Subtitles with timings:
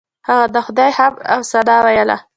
[0.27, 2.17] هغه د خدای حمد او ثنا ویله.